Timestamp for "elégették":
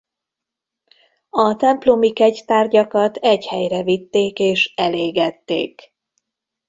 4.75-5.93